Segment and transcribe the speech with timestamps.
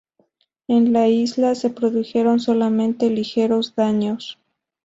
[0.67, 4.39] En la isla se produjeron solamente ligeros daños.